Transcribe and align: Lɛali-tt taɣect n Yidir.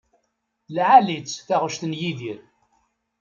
Lɛali-tt 0.75 1.43
taɣect 1.47 1.81
n 1.85 1.93
Yidir. 2.01 2.41